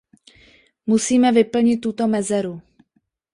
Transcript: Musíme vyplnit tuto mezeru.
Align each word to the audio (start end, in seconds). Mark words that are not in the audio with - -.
Musíme 0.85 1.31
vyplnit 1.31 1.77
tuto 1.77 2.07
mezeru. 2.07 2.61